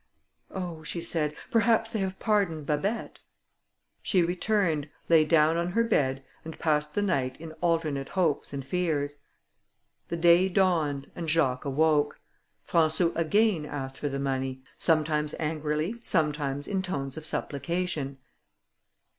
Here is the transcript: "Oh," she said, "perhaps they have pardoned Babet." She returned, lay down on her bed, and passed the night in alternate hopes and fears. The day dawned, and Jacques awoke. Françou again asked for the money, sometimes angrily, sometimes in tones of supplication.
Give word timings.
"Oh," 0.49 0.81
she 0.81 0.99
said, 0.99 1.35
"perhaps 1.51 1.91
they 1.91 1.99
have 1.99 2.17
pardoned 2.17 2.65
Babet." 2.65 3.19
She 4.01 4.23
returned, 4.23 4.89
lay 5.09 5.25
down 5.25 5.57
on 5.57 5.73
her 5.73 5.83
bed, 5.83 6.23
and 6.43 6.57
passed 6.57 6.95
the 6.95 7.03
night 7.03 7.39
in 7.39 7.51
alternate 7.61 8.09
hopes 8.17 8.51
and 8.51 8.65
fears. 8.65 9.17
The 10.07 10.17
day 10.17 10.49
dawned, 10.49 11.11
and 11.15 11.29
Jacques 11.29 11.65
awoke. 11.65 12.19
Françou 12.67 13.15
again 13.15 13.63
asked 13.67 13.99
for 13.99 14.09
the 14.09 14.17
money, 14.17 14.63
sometimes 14.75 15.35
angrily, 15.37 15.93
sometimes 16.01 16.67
in 16.67 16.81
tones 16.81 17.15
of 17.15 17.23
supplication. 17.23 18.17